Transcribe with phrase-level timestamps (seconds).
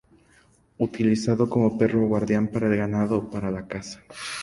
[0.85, 4.01] Utilizado como perro guardián para el ganado o para la caza.